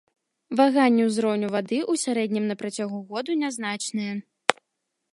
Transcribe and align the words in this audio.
Ваганні 0.61 1.03
ўзроўню 1.09 1.47
вады 1.57 1.79
ў 1.91 2.03
сярэднім 2.05 2.45
на 2.53 2.57
працягу 2.65 2.97
года 3.15 3.31
нязначныя. 3.43 4.13